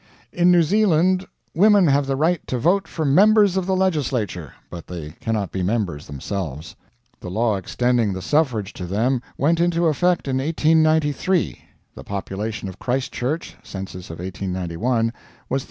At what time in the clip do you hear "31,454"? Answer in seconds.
15.59-15.59